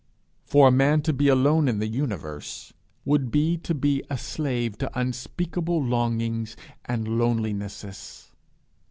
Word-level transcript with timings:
For 0.45 0.67
a 0.69 0.71
man 0.71 1.03
to 1.03 1.13
be 1.13 1.27
alone 1.27 1.67
in 1.67 1.77
the 1.77 1.85
universe 1.85 2.73
would 3.05 3.29
be 3.29 3.55
to 3.57 3.75
be 3.75 4.01
a 4.09 4.17
slave 4.17 4.75
to 4.79 4.99
unspeakable 4.99 5.79
longings 5.79 6.57
and 6.85 7.07
lonelinesses. 7.07 8.31